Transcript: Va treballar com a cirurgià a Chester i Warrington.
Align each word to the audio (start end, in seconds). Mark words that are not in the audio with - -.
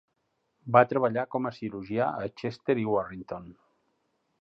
Va 0.77 0.81
treballar 0.93 1.27
com 1.35 1.45
a 1.49 1.53
cirurgià 1.59 2.09
a 2.25 2.33
Chester 2.41 2.79
i 2.85 2.89
Warrington. 2.97 3.49